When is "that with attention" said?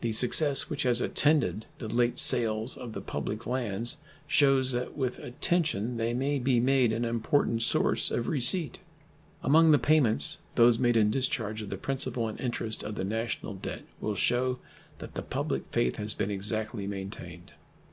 4.72-5.96